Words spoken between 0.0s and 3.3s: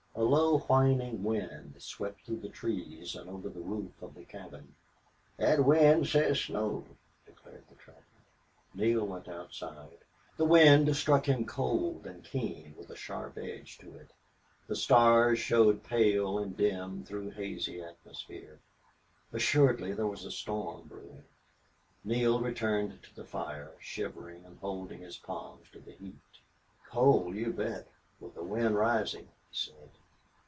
A low, whining wind swept through the trees and